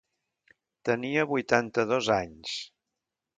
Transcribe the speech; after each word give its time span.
Tenia 0.89 1.25
vuitanta-dos 1.33 2.11
anys. 2.17 2.57